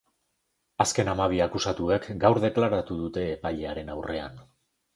Azken 0.85 1.11
hamabi 1.13 1.41
akusatuek 1.45 2.09
gaur 2.25 2.41
deklaratu 2.47 2.99
dute 3.05 3.29
epailearen 3.37 3.95
aurrean. 3.99 4.45